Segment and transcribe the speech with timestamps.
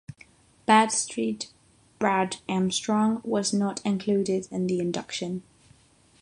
[0.67, 1.51] Badstreet
[1.99, 5.43] Brad Armstrong was not included in the induction.